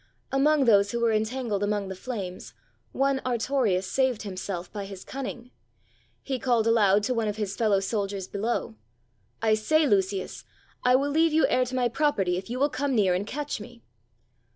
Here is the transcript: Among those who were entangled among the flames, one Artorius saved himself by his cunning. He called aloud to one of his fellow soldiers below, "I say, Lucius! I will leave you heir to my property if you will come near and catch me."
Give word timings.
Among 0.31 0.65
those 0.65 0.89
who 0.93 0.99
were 0.99 1.11
entangled 1.11 1.61
among 1.61 1.87
the 1.87 1.95
flames, 1.95 2.55
one 2.91 3.21
Artorius 3.23 3.85
saved 3.85 4.23
himself 4.23 4.73
by 4.73 4.85
his 4.85 5.03
cunning. 5.03 5.51
He 6.23 6.39
called 6.39 6.65
aloud 6.65 7.03
to 7.03 7.13
one 7.13 7.27
of 7.27 7.35
his 7.37 7.55
fellow 7.55 7.79
soldiers 7.79 8.27
below, 8.27 8.73
"I 9.43 9.53
say, 9.53 9.85
Lucius! 9.85 10.43
I 10.83 10.95
will 10.95 11.11
leave 11.11 11.33
you 11.33 11.45
heir 11.45 11.65
to 11.65 11.75
my 11.75 11.87
property 11.87 12.35
if 12.35 12.49
you 12.49 12.57
will 12.57 12.67
come 12.69 12.95
near 12.95 13.13
and 13.13 13.27
catch 13.27 13.59
me." 13.61 13.83